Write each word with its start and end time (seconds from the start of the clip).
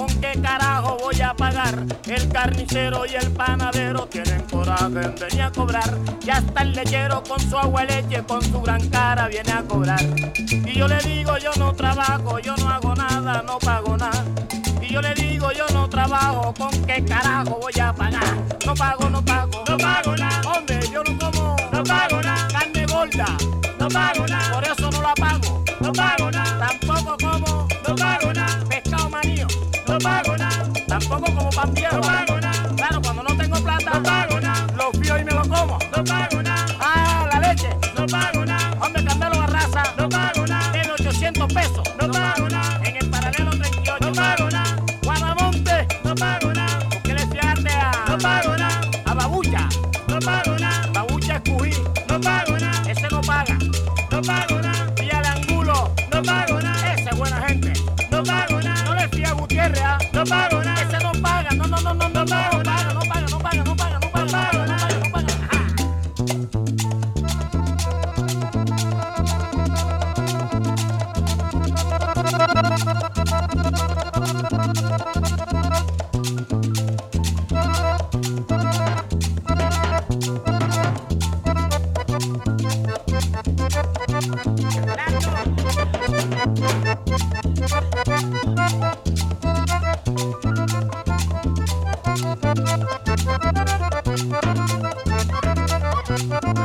¿Con 0.00 0.08
qué 0.18 0.32
carajo 0.40 0.96
voy 0.98 1.20
a 1.20 1.34
pagar? 1.34 1.84
El 2.06 2.28
carnicero 2.30 3.04
y 3.04 3.16
el 3.16 3.30
panadero 3.32 4.06
tienen 4.06 4.40
coraje 4.50 4.84
en 4.86 5.14
venir 5.14 5.42
a 5.42 5.52
cobrar, 5.52 5.94
y 6.26 6.30
hasta 6.30 6.62
el 6.62 6.72
lechero 6.72 7.22
con 7.22 7.38
su 7.38 7.58
agua 7.58 7.84
leche, 7.84 8.24
con 8.24 8.42
su 8.42 8.62
gran 8.62 8.88
cara 8.88 9.28
viene 9.28 9.52
a 9.52 9.62
cobrar. 9.62 10.02
Y 10.38 10.72
yo 10.72 10.88
le 10.88 10.96
digo, 11.02 11.36
yo 11.36 11.50
no 11.58 11.74
trabajo, 11.74 12.38
yo 12.38 12.56
no 12.56 12.70
hago 12.70 12.94
nada, 12.94 13.42
no 13.46 13.58
pago 13.58 13.94
nada. 13.98 14.24
Y 14.80 14.90
yo 14.90 15.02
le 15.02 15.12
digo, 15.12 15.52
yo 15.52 15.66
no 15.74 15.86
trabajo, 15.90 16.54
¿con 16.54 16.70
qué 16.86 17.04
carajo 17.04 17.58
voy 17.60 17.78
a 17.78 17.92
pagar? 17.92 18.36
No 18.64 18.74
pago, 18.74 19.10
no 19.10 19.22
pago, 19.22 19.64
no 19.68 19.76
pago 19.76 20.16
nada. 20.16 20.40
Hombre, 20.56 20.80
yo 20.90 21.04
no 21.04 21.18
como, 21.18 21.56
no 21.72 21.84
pago 21.84 22.22
nada. 22.22 22.48
Carne 22.48 22.86
gorda, 22.86 23.26
no 23.78 23.88
pago 23.88 24.26
nada. 24.26 24.54
Por 24.54 24.64
eso 24.64 24.90
no 24.90 25.02
la 25.02 25.14
pago, 25.14 25.64
no 25.80 25.92
pago 25.92 26.30
nada. 26.30 26.68
Tampoco 26.68 27.16
como, 27.18 27.68
no 27.86 27.94
pago 27.94 28.32
nada. 28.32 28.69
Tampoco 30.00 31.34
como 31.34 31.50
pan 31.50 31.74
viejo, 31.74 32.00
pago 32.00 32.40
nada. 32.40 32.74
Claro, 32.76 33.02
cuando 33.02 33.22
no 33.22 33.36
tengo 33.36 33.56
plata, 33.62 34.02
pago 34.02 34.40
nada. 34.40 34.66
Lo 34.76 34.90
fío 34.92 35.18
y 35.18 35.24
me 35.24 35.32
lo 35.32 35.42
como, 35.42 35.78
no 35.96 36.39
Thank. 96.10 96.59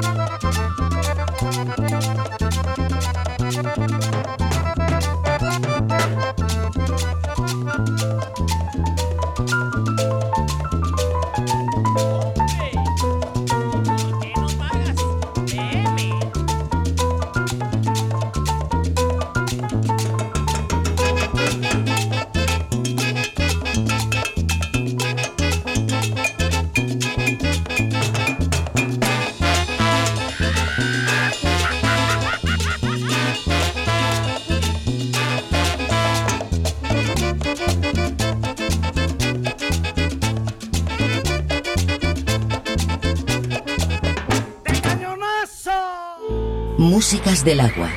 Del 47.43 47.59
agua. 47.59 47.89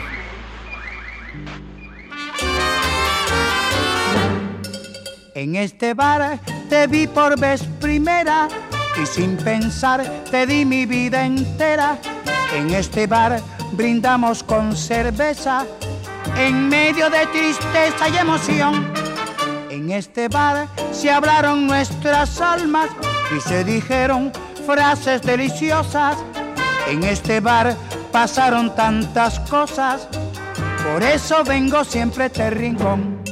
En 5.34 5.54
este 5.54 5.94
bar 5.94 6.40
te 6.68 6.88
vi 6.88 7.06
por 7.06 7.38
vez 7.38 7.62
primera 7.80 8.48
y 9.00 9.06
sin 9.06 9.36
pensar 9.36 10.02
te 10.30 10.44
di 10.44 10.64
mi 10.64 10.86
vida 10.86 11.24
entera. 11.24 11.98
En 12.56 12.70
este 12.74 13.06
bar 13.06 13.40
brindamos 13.72 14.42
con 14.42 14.76
cerveza 14.76 15.64
en 16.36 16.68
medio 16.68 17.08
de 17.08 17.24
tristeza 17.26 18.08
y 18.08 18.16
emoción. 18.16 18.92
En 19.70 19.90
este 19.92 20.26
bar 20.28 20.66
se 20.90 21.12
hablaron 21.12 21.68
nuestras 21.68 22.40
almas 22.40 22.90
y 23.36 23.40
se 23.40 23.62
dijeron 23.62 24.32
frases 24.66 25.22
deliciosas. 25.22 26.16
En 26.88 27.04
este 27.04 27.40
bar 27.40 27.76
pasaron 28.10 28.74
tantas 28.74 29.38
cosas, 29.40 30.08
por 30.84 31.02
eso 31.02 31.44
vengo 31.44 31.84
siempre 31.84 32.24
a 32.24 32.26
este 32.26 32.50
rincón. 32.50 33.22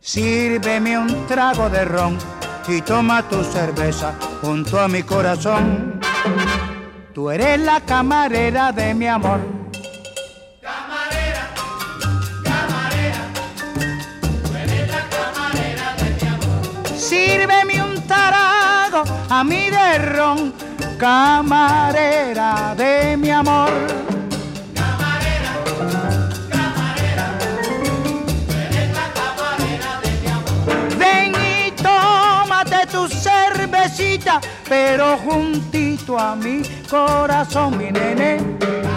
Sírveme 0.00 0.98
un 0.98 1.26
trago 1.26 1.70
de 1.70 1.84
ron 1.84 2.18
y 2.68 2.80
toma 2.82 3.22
tu 3.28 3.42
cerveza 3.44 4.14
junto 4.40 4.80
a 4.80 4.88
mi 4.88 5.02
corazón. 5.02 6.00
Tú 7.14 7.30
eres 7.30 7.60
la 7.60 7.80
camarera 7.80 8.72
de 8.72 8.94
mi 8.94 9.06
amor. 9.06 9.40
Sírveme 16.96 17.82
un 17.82 18.06
trago 18.06 19.04
a 19.28 19.44
mí 19.44 19.70
de 19.70 19.98
ron, 19.98 20.52
camarera 21.02 22.76
de 22.76 23.16
mi 23.16 23.28
amor. 23.28 23.72
Ven 30.96 31.32
y 31.34 31.72
tómate 31.72 32.86
tu 32.86 33.08
cervecita, 33.08 34.40
pero 34.68 35.18
juntito 35.18 36.16
a 36.16 36.36
mi 36.36 36.62
corazón, 36.88 37.78
mi 37.78 37.90
nene. 37.90 38.91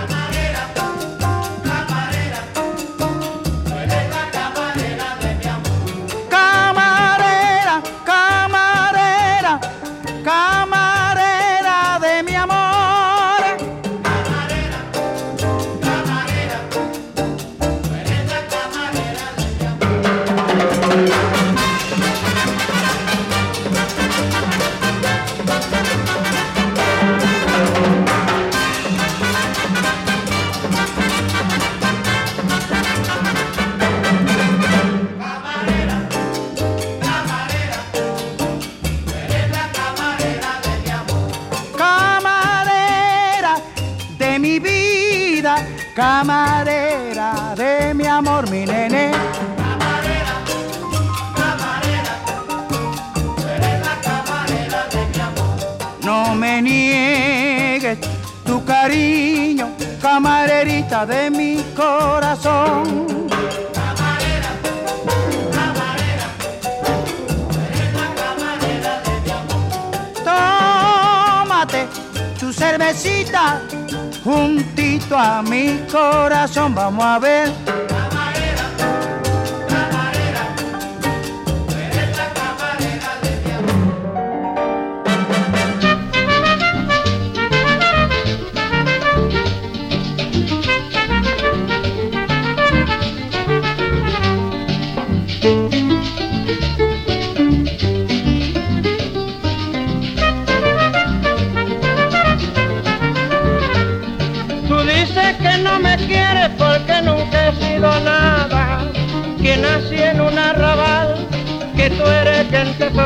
de 61.03 61.29
mi 61.29 61.61
corazón. 61.75 63.27
Camarera, 63.73 64.51
camarera, 65.51 66.27
eres 67.73 67.91
camarera 68.15 68.93
de 69.05 69.13
mi 69.23 69.31
amor. 69.31 69.63
Tómate 71.43 71.87
tu 72.39 72.53
cervecita 72.53 73.61
juntito 74.23 75.17
a 75.17 75.41
mi 75.41 75.79
corazón, 75.91 76.73
vamos 76.73 77.03
a 77.03 77.19
ver 77.19 77.64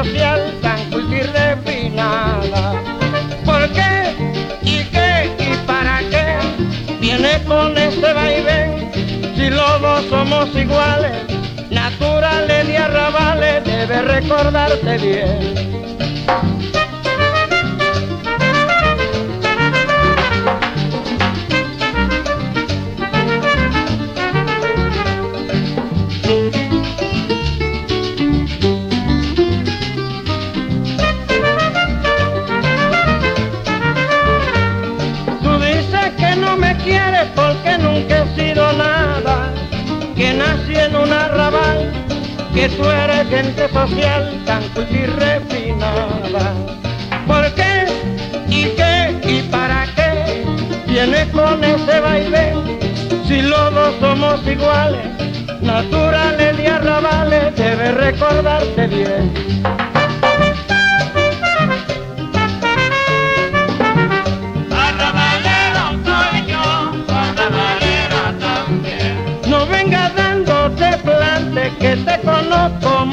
social 0.03 0.53
tan 0.61 0.79
culta 0.91 1.17
refinada. 1.33 2.81
¿Por 3.43 3.69
qué? 3.73 3.93
¿Y 4.61 4.77
qué? 4.93 5.29
¿Y 5.39 5.67
para 5.67 5.99
qué? 6.11 6.37
Viene 7.01 7.43
con 7.45 7.77
ese 7.77 8.13
vaivén, 8.13 8.91
si 9.35 9.49
los 9.49 9.81
dos 9.81 10.05
somos 10.09 10.55
iguales, 10.55 11.17
naturales 11.69 12.69
y 12.69 12.75
arrabales, 12.77 13.63
debe 13.65 14.01
recordarte 14.01 14.97
bien. 14.99 16.08
Que 42.59 42.67
tú 42.75 42.83
eres 42.83 43.29
gente 43.29 43.69
social 43.69 44.43
tan 44.45 44.61
y 44.91 45.05
refinada. 45.05 46.53
¿Por 47.25 47.45
qué? 47.53 47.85
¿Y 48.49 48.63
qué? 48.75 49.15
¿Y 49.23 49.41
para 49.43 49.85
qué? 49.95 50.43
Vienes 50.85 51.27
con 51.27 51.63
ese 51.63 51.99
baile 52.01 52.53
si 53.25 53.41
los 53.41 53.73
dos 53.73 53.95
somos 54.01 54.45
iguales, 54.45 55.07
naturales 55.61 56.59
y 56.59 56.65
arrabales, 56.65 57.55
debes 57.55 57.93
recordarte 57.93 58.87
bien. 58.87 59.58
Te 72.21 72.25
conozco 72.25 73.05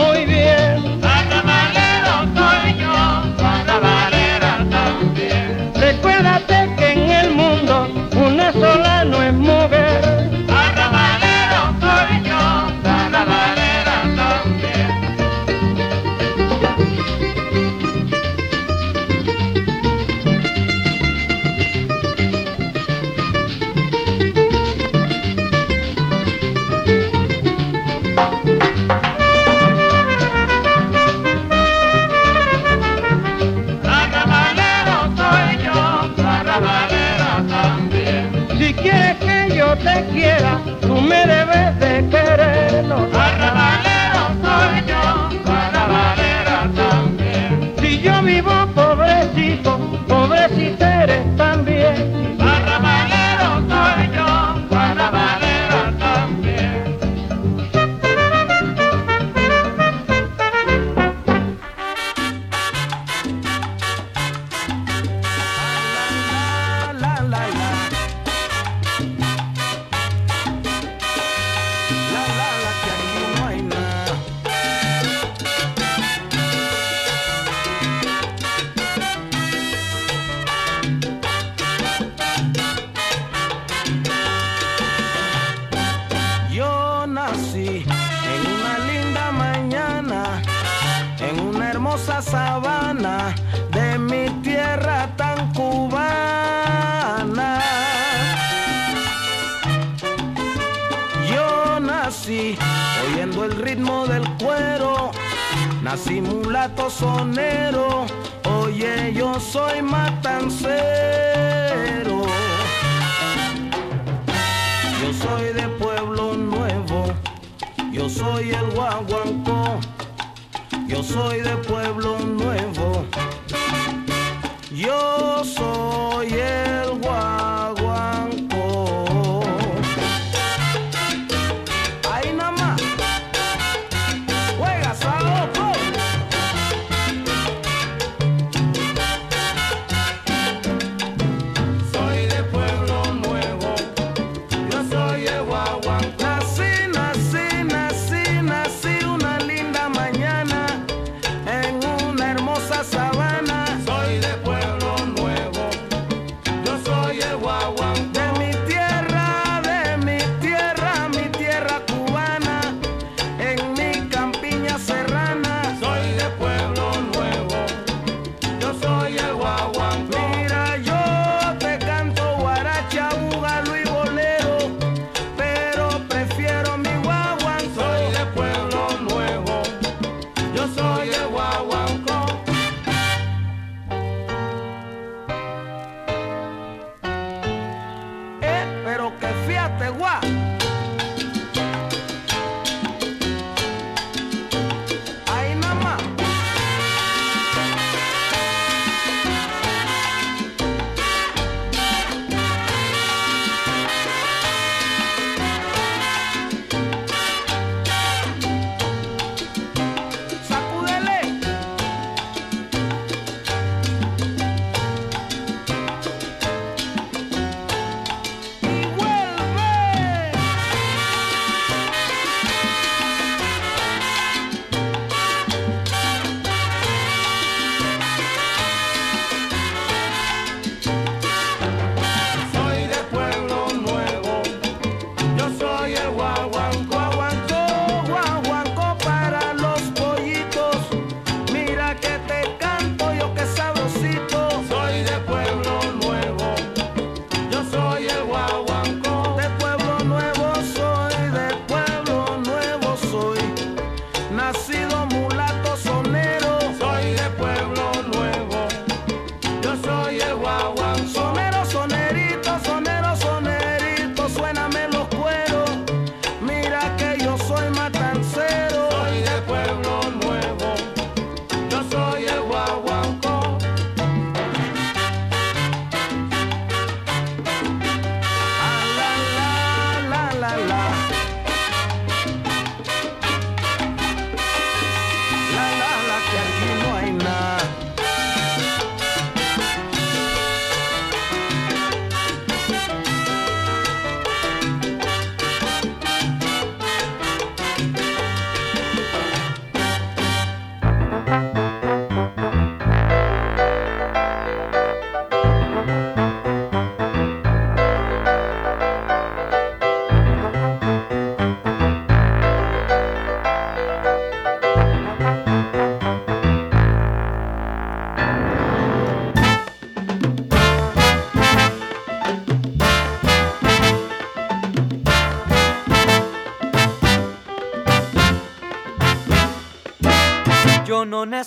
tú 40.81 41.01
me 41.01 41.27
debes 41.27 41.79
de 41.81 41.86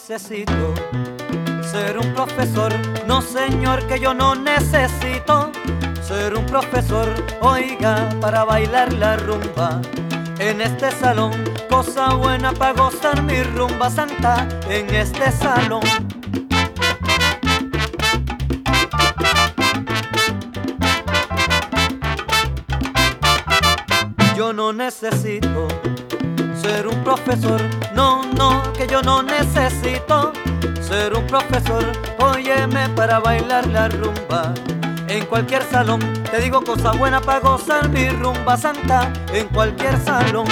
necesito 0.09 0.73
ser 1.61 1.99
un 1.99 2.15
profesor, 2.15 2.73
no 3.05 3.21
señor, 3.21 3.85
que 3.85 3.99
yo 3.99 4.11
no 4.11 4.33
necesito 4.33 5.51
ser 6.01 6.35
un 6.35 6.47
profesor, 6.47 7.07
oiga, 7.41 8.09
para 8.19 8.43
bailar 8.43 8.91
la 8.93 9.17
rumba. 9.17 9.79
En 10.39 10.61
este 10.61 10.89
salón, 10.89 11.31
cosa 11.69 12.15
buena 12.15 12.51
para 12.53 12.73
gozar 12.73 13.21
mi 13.21 13.43
rumba 13.43 13.91
santa 13.91 14.47
en 14.67 14.89
este 14.95 15.31
salón. 15.31 15.83
Yo 24.35 24.53
no 24.53 24.73
necesito 24.73 25.67
ser 26.55 26.87
un 26.87 27.03
profesor, 27.03 27.61
yo 28.89 29.01
no 29.01 29.21
necesito 29.21 30.33
ser 30.81 31.13
un 31.13 31.25
profesor, 31.27 31.85
óyeme 32.19 32.89
para 32.89 33.19
bailar 33.19 33.67
la 33.67 33.89
rumba. 33.89 34.53
En 35.07 35.25
cualquier 35.25 35.63
salón, 35.63 35.99
te 36.29 36.39
digo 36.39 36.61
cosa 36.61 36.91
buena 36.91 37.21
para 37.21 37.39
gozar 37.39 37.89
mi 37.89 38.09
rumba 38.09 38.57
santa, 38.57 39.11
en 39.33 39.47
cualquier 39.49 39.97
salón. 40.03 40.47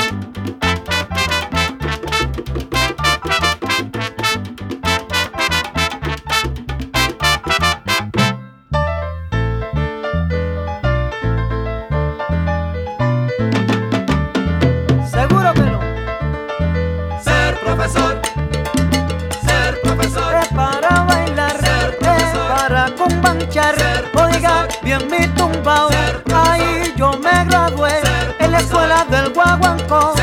Oiga, 23.60 24.68
bien 24.84 25.08
mi 25.10 25.26
tumbao, 25.30 25.90
ahí 26.32 26.94
yo 26.96 27.14
me 27.14 27.44
gradué 27.46 28.02
en 28.38 28.52
la 28.52 28.60
escuela 28.60 29.04
del 29.10 29.34
Guaguancó. 29.34 30.14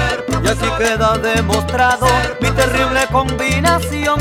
Y 0.44 0.46
así 0.46 0.66
queda 0.78 1.18
demostrado 1.18 2.06
mi 2.40 2.48
terrible 2.52 3.00
combinación 3.10 4.20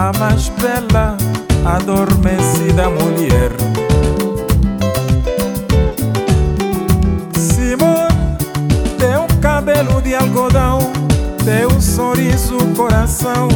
a 0.00 0.18
mais 0.18 0.48
bela, 0.48 1.14
adormecida 1.62 2.88
mulher. 2.88 3.50
Simone, 7.34 8.38
teu 8.98 9.26
cabelo 9.42 10.00
de 10.00 10.14
algodão, 10.14 10.78
teu 11.44 11.78
sorriso, 11.82 12.56
coração, 12.74 13.48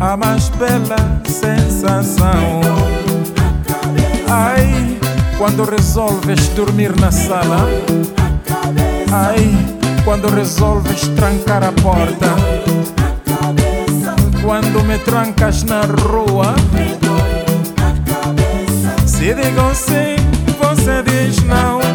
a 0.00 0.16
mais 0.16 0.48
bela 0.48 1.20
sensação. 1.26 2.62
Ai, 4.26 4.98
quando 5.36 5.64
resolves 5.64 6.48
dormir 6.48 6.98
na 6.98 7.12
sala. 7.12 7.68
Ai, 9.12 9.50
quando 10.02 10.34
resolves 10.34 11.08
trancar 11.08 11.62
a 11.62 11.72
porta. 11.72 13.07
Quando 14.48 14.82
me 14.82 14.96
trancas 15.00 15.62
na 15.62 15.82
rua. 15.82 16.54
Se 19.04 19.34
digo 19.34 19.74
sim, 19.74 20.16
você 20.58 21.02
diz 21.02 21.44
não. 21.44 21.87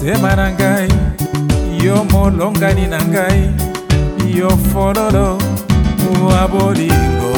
Motema 0.00 0.36
na 0.36 0.50
ngai 0.52 0.88
yo 1.84 2.04
molongani 2.04 2.86
na 2.86 2.98
ngai 3.04 3.50
yo 4.38 4.48
fololo 4.72 5.38
wa 6.24 6.48
bolingo. 6.48 7.34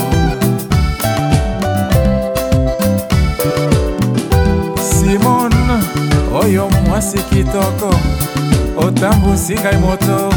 Simon 4.80 5.52
oyo 6.34 6.70
mwasi 6.86 7.18
kitoko 7.18 7.94
otambusi 8.76 9.54
ngai 9.54 9.76
moto 9.76 10.34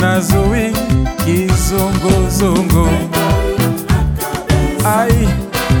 nazwi 0.00 0.72
kizunguzungu. 1.24 2.88
Ai 4.84 5.28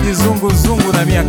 kizunguzungu 0.04 0.92
na 0.92 1.04
minha 1.04 1.24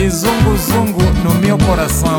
kizunguzungu 0.00 1.02
no 1.22 1.34
meu 1.34 1.58
coração. 1.58 2.18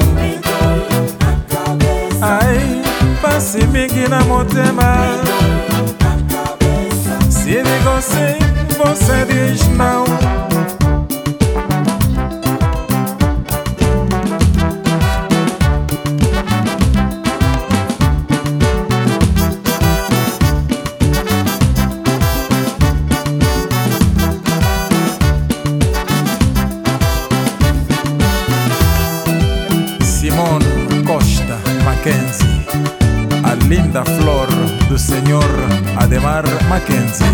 Ai 2.22 2.82
pasi 3.22 3.66
mingi 3.68 4.08
na 4.08 4.24
motema. 4.24 5.22
Se 7.30 7.64
sim 8.02 8.38
você 8.78 9.26
diz 9.26 9.68
não 9.70 10.06
linda 33.92 34.06
flor 34.06 34.48
do 34.88 34.98
senhor 34.98 35.52
Ademar 35.98 36.46
Mackenzie. 36.70 37.26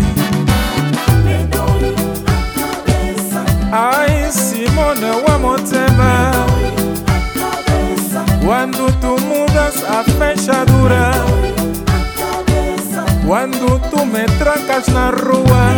Ai, 3.70 4.28
Simone 4.32 5.10
wa 5.24 5.38
motema, 5.38 6.32
quando 8.44 8.90
tu 9.00 9.16
mudas 9.22 9.84
a 9.84 10.02
fechadura, 10.02 11.12
quando 13.24 13.78
tu 13.90 14.04
me 14.04 14.24
trancas 14.38 14.88
na 14.88 15.10
rua, 15.10 15.74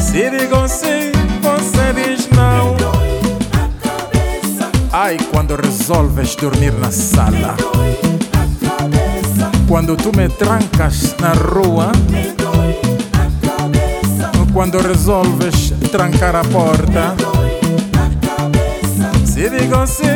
se 0.00 0.30
digo 0.30 0.66
sim, 0.68 1.12
você 1.42 1.92
diz 1.92 2.28
não. 2.30 2.74
Ai, 4.90 5.18
quando 5.30 5.54
resolves 5.56 6.34
dormir 6.36 6.72
na 6.72 6.90
sala. 6.90 7.56
Quando 9.68 9.96
tu 9.96 10.12
me 10.16 10.28
trancas 10.28 11.16
na 11.20 11.32
rua. 11.32 11.92
Quando 14.52 14.78
resolves 14.78 15.72
trancar 15.90 16.36
a 16.36 16.42
porta. 16.42 17.14
Se 19.24 19.50
digo 19.50 19.86
sim, 19.86 20.13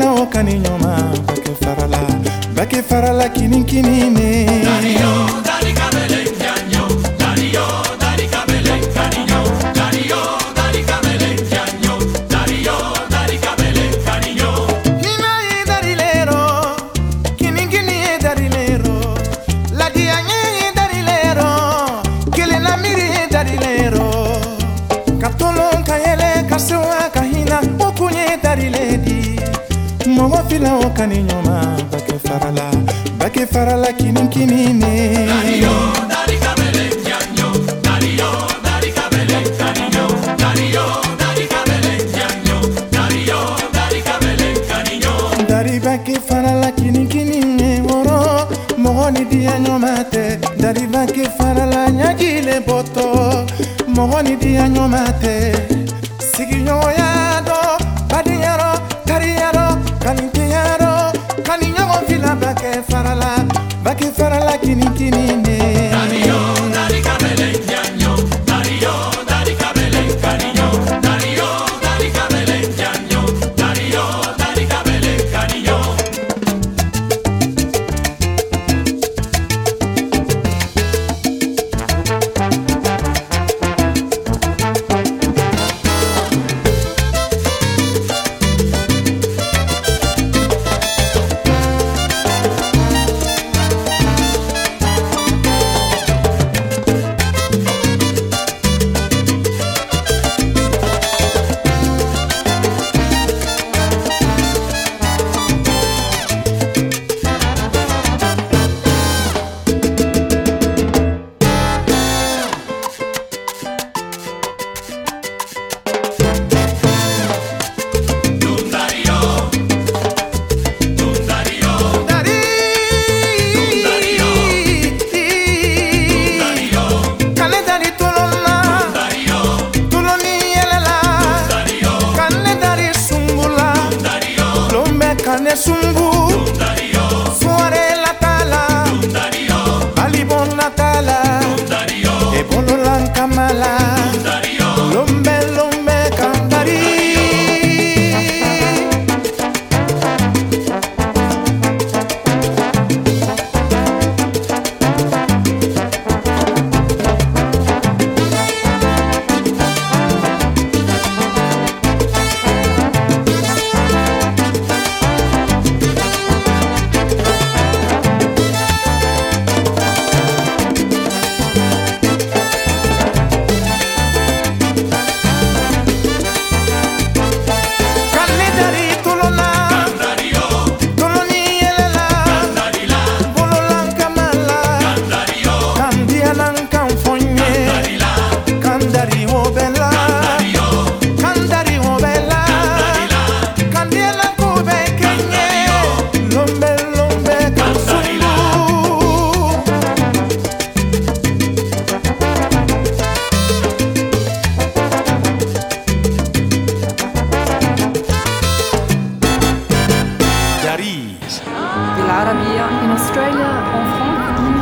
la 0.00 0.08
o 0.22 0.26
kani 0.32 0.54
ɲɔma 0.64 0.92
bake 1.26 1.52
farala 1.62 2.00
bake 2.56 2.78
farala 2.88 3.26
kinikinine 3.34 4.28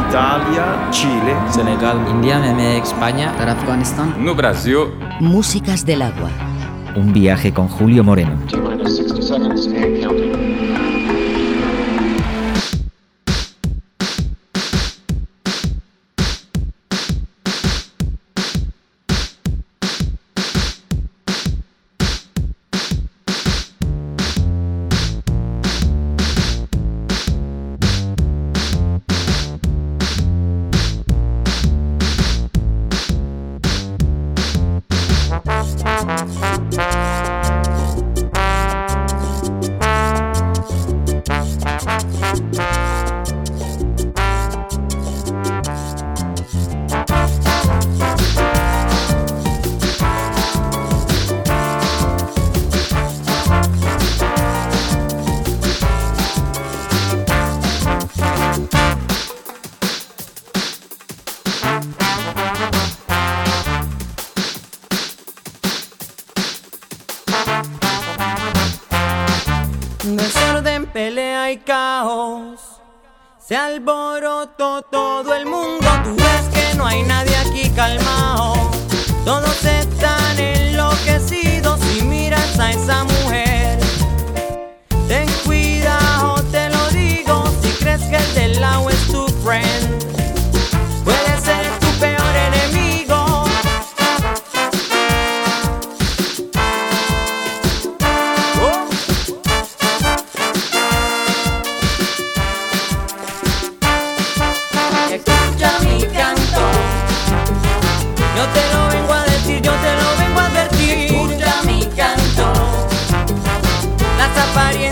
Italia, 0.09 0.88
Chile, 0.90 1.36
Senegal, 1.50 1.98
India, 2.09 2.38
Meme, 2.38 2.78
España, 2.78 3.30
Afganistán, 3.38 4.14
No 4.18 4.34
Brasil. 4.34 4.86
Músicas 5.20 5.84
del 5.84 6.00
agua. 6.00 6.30
Un 6.96 7.12
viaje 7.12 7.52
con 7.52 7.68
Julio 7.68 8.02
Moreno. 8.02 8.32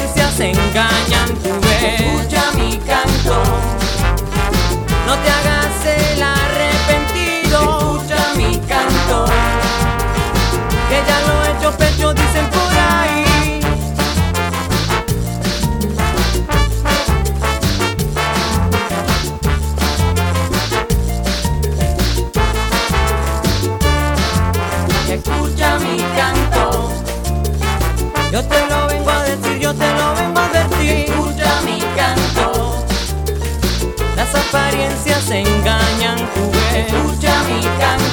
apariencias 0.07 0.41
engañan. 0.41 1.46
Dominicana. 37.67 38.06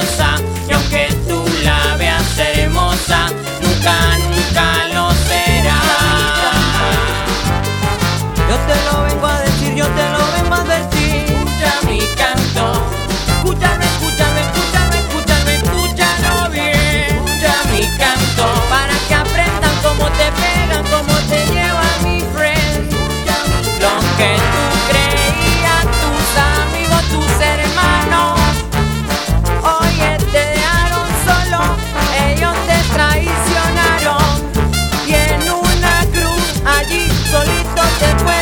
De 0.00 0.47
solito 37.88 38.24
te 38.24 38.37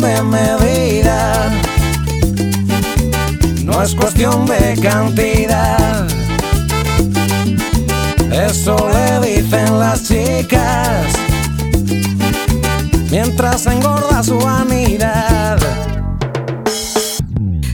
de 0.00 0.22
medida, 0.22 1.50
no 3.64 3.82
es 3.82 3.94
cuestión 3.94 4.46
de 4.46 4.78
cantidad. 4.80 6.06
Eso 8.32 8.76
le 8.88 9.26
dicen 9.26 9.78
las 9.78 10.04
chicas 10.04 11.06
mientras 13.10 13.66
engorda 13.66 14.22
su 14.22 14.38
vanidad. 14.38 15.58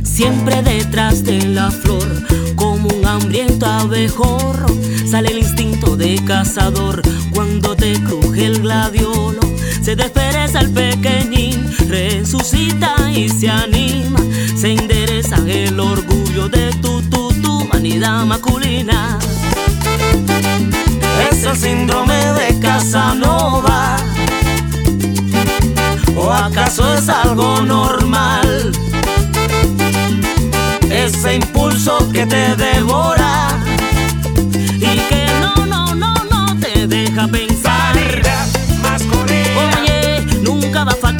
Siempre 0.02 0.62
detrás 0.62 1.22
de 1.24 1.46
la 1.46 1.70
flor, 1.70 2.08
como 2.56 2.88
un 2.88 3.06
hambriento 3.06 3.66
abejorro, 3.66 4.68
sale 5.08 5.28
el 5.28 5.38
instinto 5.38 5.96
de 5.96 6.20
cazador. 6.24 7.02
Cuando 7.34 7.76
te 7.76 7.92
cruje 8.02 8.46
el 8.46 8.62
gladiolo, 8.62 9.40
se 9.82 9.94
despereza 10.46 10.60
el 10.60 10.70
pequeñín, 10.70 11.74
resucita 11.88 12.94
y 13.10 13.28
se 13.28 13.48
anima. 13.48 14.20
Se 14.56 14.72
endereza 14.72 15.36
el 15.46 15.78
orgullo 15.78 16.48
de 16.48 16.70
tu, 16.82 17.02
tu, 17.02 17.32
tu 17.42 17.68
vanidad 17.68 18.24
masculina. 18.24 19.18
Es 21.30 21.44
el 21.44 21.56
síndrome 21.56 22.14
de 22.14 22.58
Casanova. 22.60 23.96
¿O 26.16 26.30
acaso 26.30 26.94
es 26.94 27.08
algo 27.08 27.62
normal? 27.62 28.72
Ese 30.90 31.34
impulso 31.34 32.10
que 32.12 32.26
te 32.26 32.56
devora 32.56 33.55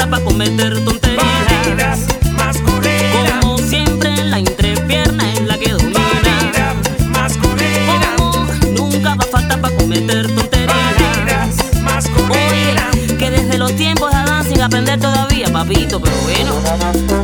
para 0.05 0.23
cometer 0.23 0.85
tonterías. 0.85 1.23
Vanidad 1.49 1.99
masculina. 2.37 3.41
Como 3.41 3.59
siempre, 3.59 4.25
la 4.25 4.39
entrepierna 4.39 5.33
es 5.33 5.41
la 5.43 5.59
que 5.59 5.73
domina. 5.73 6.01
Vanidad 6.23 6.75
masculina. 7.09 8.15
Como 8.17 8.47
nunca 8.73 9.15
va 9.15 9.25
a 9.25 9.27
falta 9.27 9.61
para 9.61 9.75
cometer 9.77 10.27
tonterías. 10.35 10.69
Vanidad 10.69 11.49
masculina. 11.83 12.91
Oye, 12.93 13.17
que 13.17 13.31
desde 13.31 13.59
los 13.59 13.75
tiempos 13.77 14.11
de 14.11 14.17
Adán 14.17 14.45
sin 14.45 14.61
aprender 14.61 15.01
todavía, 15.01 15.51
papito, 15.53 16.01
pero 16.01 16.17
bueno. 16.25 17.16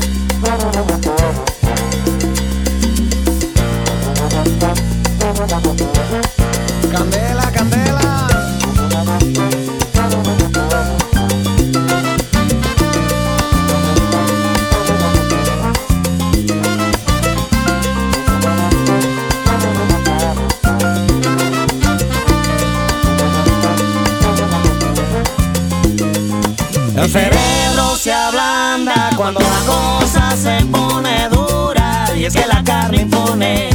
Y 32.23 32.25
es 32.25 32.35
que 32.35 32.47
la 32.47 32.63
carne 32.63 33.03
impone 33.03 33.71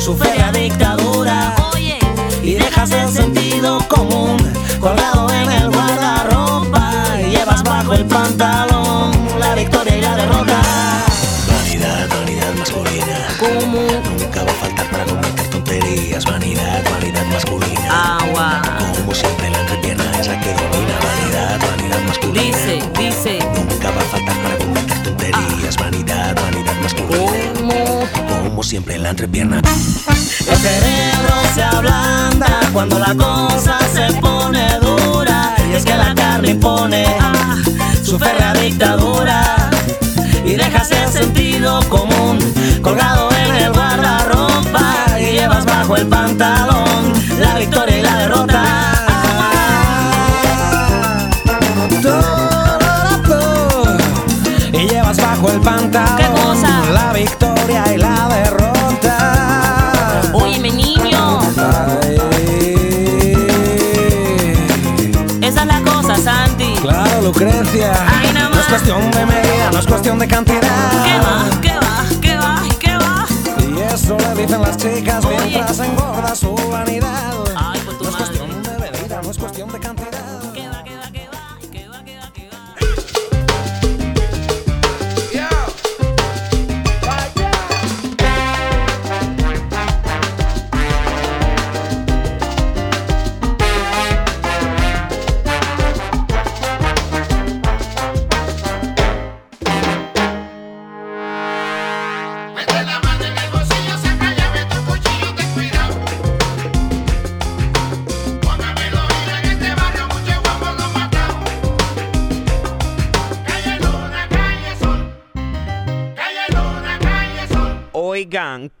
su 0.00 0.16
fea 0.16 0.50
dictadura. 0.50 1.54
Oye, 1.72 2.00
y 2.42 2.54
dejas 2.54 2.90
el 2.90 3.08
sentido 3.08 3.39
siempre, 28.70 28.98
la 28.98 29.10
entrepierna. 29.10 29.60
El 30.46 30.56
cerebro 30.56 31.34
se 31.56 31.60
ablanda 31.60 32.60
cuando 32.72 33.00
la 33.00 33.16
cosa 33.16 33.76
se 33.92 34.12
pone 34.20 34.64
dura. 34.80 35.56
Y 35.68 35.74
es 35.74 35.84
que 35.84 35.96
la 35.96 36.14
carne 36.14 36.50
impone 36.50 37.04
ah, 37.18 37.56
su 38.04 38.16
férrea 38.16 38.52
dictadura. 38.54 39.42
Y 40.44 40.54
dejas 40.54 40.88
el 40.92 41.08
sentido 41.08 41.80
común 41.88 42.38
colgado 42.80 43.28
en 43.44 43.56
el 43.56 43.72
guardarropa. 43.72 45.18
Y 45.18 45.32
llevas 45.32 45.64
bajo 45.64 45.96
el 45.96 46.06
pantalón 46.06 46.49
cuestión 68.70 69.10
de 69.10 69.26
medida, 69.26 69.70
no 69.72 69.78
es 69.80 69.86
cuestión 69.86 70.18
de 70.18 70.28
cantidad. 70.28 70.60
¿Qué 71.04 71.18
va? 71.18 71.60
¿Qué 71.60 71.74
va? 71.74 72.04
¿Qué 72.20 72.36
va? 72.36 72.62
¿Qué 72.78 72.96
va? 72.96 73.26
Y 73.68 73.94
eso 73.94 74.16
le 74.16 74.42
dicen 74.42 74.62
las 74.62 74.76
chicas 74.76 75.24
Oye. 75.24 75.36
mientras 75.46 75.80
engorda 75.80 76.34
su 76.36 76.54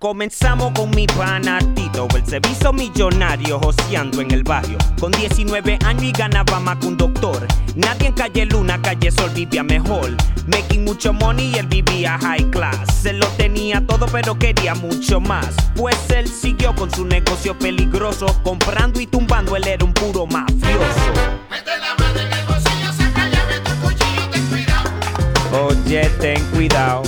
comenzamos 0.00 0.72
con 0.72 0.90
mi 0.90 1.06
pana 1.06 1.58
Tito, 1.74 2.08
el 2.16 2.26
servicio 2.26 2.72
millonario 2.72 3.60
joseando 3.60 4.22
en 4.22 4.30
el 4.30 4.42
barrio. 4.42 4.78
Con 4.98 5.12
19 5.12 5.78
años 5.84 6.02
y 6.02 6.12
ganaba 6.12 6.58
más 6.58 6.78
que 6.78 6.86
un 6.86 6.96
doctor. 6.96 7.46
Nadie 7.76 8.08
en 8.08 8.14
calle 8.14 8.46
Luna, 8.46 8.80
calle 8.80 9.10
Sol 9.10 9.30
vivía 9.34 9.62
mejor. 9.62 10.16
Making 10.46 10.84
mucho 10.84 11.12
money 11.12 11.52
y 11.54 11.58
él 11.58 11.66
vivía 11.66 12.18
high 12.18 12.50
class. 12.50 13.04
Él 13.04 13.18
lo 13.18 13.26
tenía 13.36 13.86
todo, 13.86 14.06
pero 14.06 14.38
quería 14.38 14.74
mucho 14.74 15.20
más. 15.20 15.54
Pues 15.76 15.96
él 16.10 16.26
siguió 16.26 16.74
con 16.74 16.90
su 16.90 17.04
negocio 17.04 17.56
peligroso, 17.58 18.26
comprando 18.42 19.00
y 19.00 19.06
tumbando, 19.06 19.54
él 19.54 19.68
era 19.68 19.84
un 19.84 19.92
puro 19.92 20.26
mafioso. 20.26 21.12
Mete 21.50 21.78
la 21.78 21.94
mano 21.98 22.20
en 22.20 22.32
el 22.32 22.46
bolsillo, 22.46 22.92
saca 22.94 23.28
llave 23.28 23.60
tu 23.60 23.72
cuchillo, 23.82 24.30
ten 24.30 24.46
cuidado. 24.46 25.66
Oye, 25.68 26.08
ten 26.20 26.42
cuidado, 26.52 27.02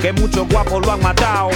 que 0.00 0.12
muchos 0.12 0.48
guapos 0.48 0.84
lo 0.84 0.92
han 0.92 1.02
matado. 1.02 1.50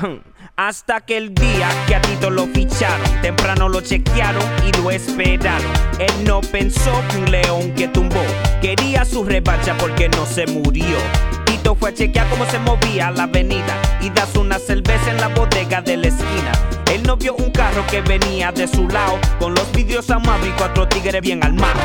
Hasta 0.56 1.00
que 1.00 1.16
el 1.16 1.34
día 1.34 1.68
que 1.86 1.94
a 1.94 2.02
Tito 2.02 2.28
lo 2.28 2.46
ficharon, 2.46 3.22
temprano 3.22 3.68
lo 3.68 3.80
chequearon 3.80 4.42
y 4.66 4.72
lo 4.78 4.90
esperaron. 4.90 5.70
Él 5.98 6.12
no 6.24 6.40
pensó 6.40 6.92
que 7.10 7.18
un 7.18 7.30
león 7.30 7.74
que 7.74 7.88
tumbó 7.88 8.20
quería 8.60 9.04
su 9.04 9.24
revancha 9.24 9.76
porque 9.78 10.08
no 10.08 10.26
se 10.26 10.46
murió. 10.46 10.98
Tito 11.44 11.74
fue 11.74 11.90
a 11.90 11.94
chequear 11.94 12.28
cómo 12.28 12.44
se 12.46 12.58
movía 12.58 13.10
la 13.10 13.22
avenida 13.24 13.80
y 14.02 14.10
das 14.10 14.36
una 14.36 14.58
cerveza 14.58 15.10
en 15.10 15.20
la 15.20 15.28
bodega 15.28 15.80
de 15.80 15.96
la 15.96 16.08
esquina. 16.08 16.52
Él 16.92 17.02
no 17.04 17.16
vio 17.16 17.34
un 17.36 17.50
carro 17.50 17.86
que 17.86 18.00
venía 18.02 18.52
de 18.52 18.66
su 18.66 18.88
lado 18.88 19.18
con 19.38 19.54
los 19.54 19.70
vidrios 19.72 20.10
amados 20.10 20.46
y 20.46 20.50
cuatro 20.50 20.86
tigres 20.88 21.22
bien 21.22 21.42
armados. 21.44 21.84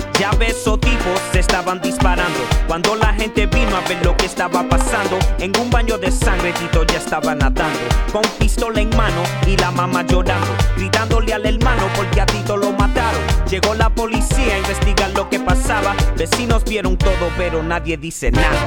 ya 0.19 0.31
ves 0.31 0.67
o 0.67 0.77
tipos 0.77 1.19
se 1.31 1.39
estaban 1.39 1.81
disparando. 1.81 2.39
Cuando 2.67 2.95
la 2.95 3.13
gente 3.13 3.45
vino 3.45 3.75
a 3.75 3.81
ver 3.87 4.03
lo 4.03 4.15
que 4.17 4.25
estaba 4.25 4.67
pasando, 4.67 5.17
en 5.39 5.51
un 5.59 5.69
baño 5.69 5.97
de 5.97 6.11
sangre 6.11 6.53
Tito 6.53 6.85
ya 6.85 6.97
estaba 6.97 7.35
nadando, 7.35 7.79
con 8.11 8.23
pistola 8.39 8.81
en 8.81 8.89
mano 8.95 9.23
y 9.47 9.57
la 9.57 9.71
mamá 9.71 10.03
llorando, 10.03 10.55
gritándole 10.77 11.33
al 11.33 11.45
hermano 11.45 11.83
porque 11.95 12.21
a 12.21 12.25
Tito 12.25 12.57
lo 12.57 12.71
mataron. 12.71 13.21
Llegó 13.49 13.73
la 13.73 13.89
policía 13.89 14.55
a 14.55 14.57
investigar 14.59 15.11
lo 15.11 15.29
que 15.29 15.39
pasaba, 15.39 15.95
vecinos 16.15 16.63
vieron 16.63 16.97
todo 16.97 17.29
pero 17.37 17.61
nadie 17.63 17.97
dice 17.97 18.31
nada. 18.31 18.65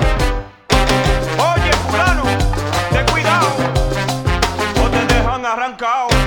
Oye, 1.38 1.72
fulano, 1.88 2.22
ten 2.90 3.06
cuidado. 3.06 3.46
O 4.84 4.88
te 4.88 5.14
dejan 5.14 5.46
arrancado. 5.46 6.23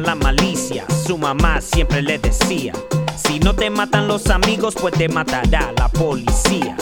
La 0.00 0.16
malicia, 0.16 0.84
su 1.06 1.16
mamá 1.16 1.60
siempre 1.60 2.02
le 2.02 2.18
decía, 2.18 2.72
si 3.16 3.38
no 3.38 3.54
te 3.54 3.70
matan 3.70 4.06
los 4.08 4.26
amigos, 4.26 4.74
pues 4.78 4.92
te 4.92 5.08
matará 5.08 5.72
la 5.78 5.88
policía. 5.88 6.76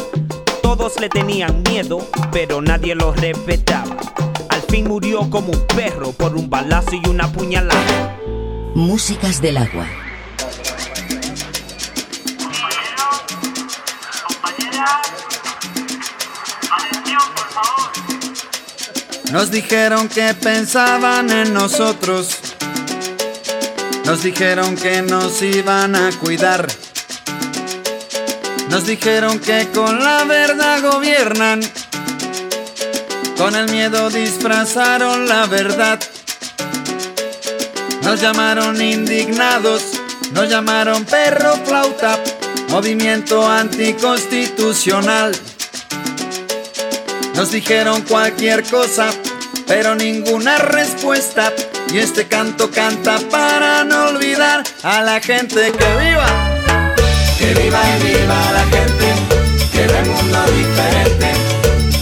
Todos 0.62 0.98
le 0.98 1.08
tenían 1.08 1.62
miedo, 1.62 2.08
pero 2.32 2.60
nadie 2.62 2.94
lo 2.94 3.12
respetaba. 3.12 3.96
Al 4.48 4.62
fin 4.62 4.88
murió 4.88 5.28
como 5.30 5.52
un 5.52 5.66
perro 5.68 6.12
por 6.12 6.34
un 6.34 6.50
balazo 6.50 6.92
y 6.94 7.06
una 7.08 7.30
puñalada. 7.30 8.16
Músicas 8.74 9.40
del 9.40 9.58
agua. 9.58 9.86
Nos 19.30 19.50
dijeron 19.50 20.08
que 20.08 20.34
pensaban 20.34 21.30
en 21.30 21.54
nosotros. 21.54 22.41
Nos 24.05 24.22
dijeron 24.22 24.76
que 24.76 25.03
nos 25.03 25.40
iban 25.42 25.94
a 25.94 26.11
cuidar. 26.18 26.66
Nos 28.68 28.86
dijeron 28.86 29.38
que 29.38 29.68
con 29.72 30.03
la 30.03 30.24
verdad 30.24 30.82
gobiernan. 30.82 31.61
Con 33.36 33.55
el 33.55 33.70
miedo 33.70 34.11
disfrazaron 34.11 35.28
la 35.28 35.46
verdad. 35.46 36.00
Nos 38.03 38.20
llamaron 38.20 38.80
indignados. 38.82 39.82
Nos 40.32 40.48
llamaron 40.48 41.05
perro 41.05 41.55
flauta. 41.64 42.18
Movimiento 42.70 43.46
anticonstitucional. 43.48 45.32
Nos 47.34 47.50
dijeron 47.53 48.03
cualquier 48.03 48.64
cosa, 48.64 49.11
pero 49.66 49.94
ninguna 49.94 50.59
respuesta. 50.59 51.53
Y 51.90 51.98
este 51.98 52.26
canto 52.26 52.70
canta 52.70 53.18
para 53.30 53.84
no 53.84 54.08
olvidar 54.08 54.62
a 54.82 55.02
la 55.02 55.20
gente 55.20 55.72
que 55.72 55.96
viva. 55.96 56.26
Que 57.38 57.54
viva 57.54 57.80
y 57.98 58.02
viva 58.02 58.52
la 58.52 58.64
gente, 58.64 59.14
que 59.72 59.86
ve 59.86 59.98
el 59.98 60.06
mundo 60.06 60.38
diferente. 60.56 61.32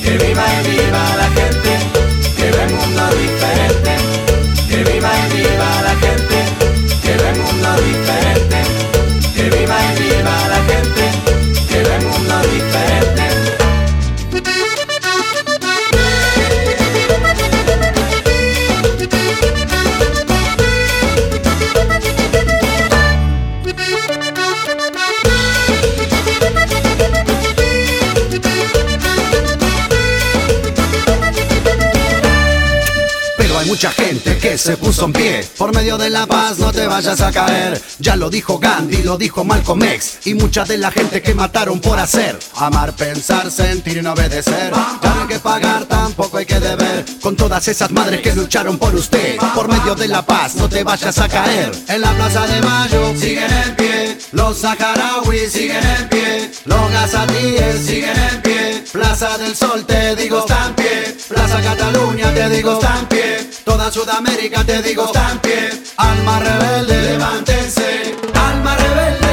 Que 0.02 0.10
viva 0.18 0.44
y 0.62 0.70
viva 0.70 1.16
la 1.16 1.28
gente, 1.38 1.78
que 2.36 2.50
ve 2.50 2.62
el 2.64 2.74
mundo 2.74 3.08
diferente. 3.16 4.09
Mucha 33.70 33.92
gente 33.92 34.36
que 34.38 34.58
se 34.58 34.76
puso 34.76 35.04
en 35.04 35.12
pie. 35.12 35.44
Por 35.56 35.72
medio 35.72 35.96
de 35.96 36.10
la 36.10 36.26
paz 36.26 36.58
no 36.58 36.72
te 36.72 36.88
vayas 36.88 37.20
a 37.20 37.30
caer. 37.30 37.80
Ya 38.00 38.16
lo 38.16 38.28
dijo 38.28 38.58
Gandhi, 38.58 39.04
lo 39.04 39.16
dijo 39.16 39.44
Malcolm 39.44 39.80
X. 39.84 40.18
Y 40.24 40.34
mucha 40.34 40.64
de 40.64 40.76
la 40.76 40.90
gente 40.90 41.22
que 41.22 41.34
mataron 41.34 41.80
por 41.80 41.96
hacer. 41.96 42.36
Amar, 42.56 42.94
pensar, 42.94 43.48
sentir 43.48 43.98
y 43.98 44.02
no 44.02 44.14
obedecer. 44.14 44.72
Ya 45.00 45.20
hay 45.20 45.28
que 45.28 45.38
pagar, 45.38 45.84
tampoco 45.84 46.38
hay 46.38 46.46
que 46.46 46.58
deber. 46.58 47.04
Con 47.22 47.36
todas 47.36 47.68
esas 47.68 47.92
madres 47.92 48.22
que 48.22 48.34
lucharon 48.34 48.76
por 48.76 48.92
usted. 48.92 49.36
Por 49.54 49.68
medio 49.68 49.94
de 49.94 50.08
la 50.08 50.26
paz 50.26 50.56
no 50.56 50.68
te 50.68 50.82
vayas 50.82 51.18
a 51.18 51.28
caer. 51.28 51.70
En 51.86 52.00
la 52.00 52.12
plaza 52.16 52.48
de 52.48 52.60
Mayo 52.62 53.14
siguen 53.16 53.52
en 53.52 53.76
pie. 53.76 54.18
Los 54.32 54.58
saharauis 54.58 55.52
siguen 55.52 55.86
en 55.96 56.08
pie. 56.08 56.50
Los 56.64 56.90
gazatíes 56.90 57.86
siguen 57.86 58.18
en 58.18 58.42
pie. 58.42 58.69
Plaza 58.92 59.38
del 59.38 59.54
Sol 59.54 59.84
te 59.86 60.16
digo 60.16 60.40
está 60.40 60.66
en 60.66 60.74
pie. 60.74 61.16
Plaza 61.28 61.60
Cataluña 61.60 62.34
te 62.34 62.48
digo 62.50 62.72
está 62.74 62.98
en 62.98 63.06
pie. 63.06 63.50
Toda 63.64 63.90
Sudamérica 63.90 64.64
te 64.64 64.82
digo 64.82 65.04
está 65.06 65.30
en 65.30 65.38
pie. 65.38 65.82
Alma 65.96 66.40
rebelde, 66.40 67.02
levántense. 67.12 68.16
Alma 68.34 68.76
rebelde. 68.76 69.28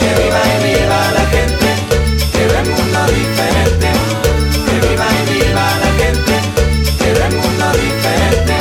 Que 0.00 0.08
viva 0.22 0.40
y 0.54 0.64
viva 0.64 1.00
la 1.12 1.24
gente, 1.34 1.68
que 2.32 2.46
ve 2.46 2.58
el 2.58 2.68
mundo 2.70 3.00
diferente. 3.18 3.88
Que 4.66 4.88
viva 4.88 5.06
y 5.12 5.34
viva 5.34 5.66
la 5.84 5.90
gente, 6.02 6.34
que 6.98 7.12
ve 7.12 7.26
el 7.26 7.36
mundo 7.36 7.66
diferente. 7.84 8.56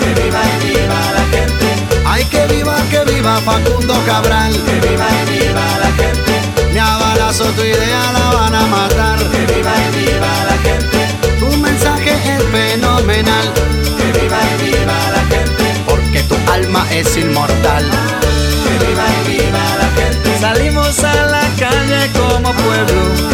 Que 0.00 0.22
viva 0.22 0.42
y 0.44 0.68
viva 0.68 1.00
la 1.16 1.24
gente, 1.36 1.66
Ay, 2.06 2.24
que 2.26 2.46
viva, 2.54 2.76
que 2.90 3.12
viva 3.12 3.40
Facundo 3.40 3.94
Cabral. 4.06 4.52
que 4.52 4.88
viva 4.88 5.06
y 5.22 5.38
viva 5.38 5.66
la 5.80 5.90
gente, 6.02 6.72
Ni 6.72 6.78
a 6.78 6.98
balazo 6.98 7.44
tu 7.56 7.62
idea 7.62 8.12
la 8.12 8.30
van 8.36 8.54
a 8.54 8.66
matar. 8.66 9.03
Es 17.00 17.16
inmortal. 17.16 17.90
que 17.90 18.86
viva 18.86 19.04
y 19.24 19.36
viva 19.36 19.64
la 19.78 20.02
gente, 20.02 20.38
Salimos 20.38 21.02
a 21.02 21.26
la 21.26 21.42
calle 21.58 22.10
como 22.12 22.52
pueblo. 22.52 23.33